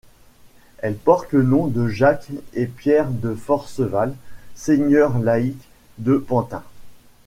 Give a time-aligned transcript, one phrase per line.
[0.79, 4.15] Elle porte le nom de Jacques et Pierre de Forceval,
[4.55, 6.63] seigneurs laïcs de Pantin.